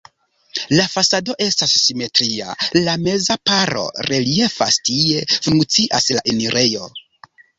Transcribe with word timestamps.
La 0.77 0.85
fasado 0.93 1.33
estas 1.47 1.73
simetria, 1.81 2.55
la 2.87 2.95
meza 3.03 3.37
paro 3.51 3.83
reliefas, 4.07 4.79
tie 4.89 5.23
funkcias 5.35 6.09
la 6.17 6.27
enirejo. 6.33 6.91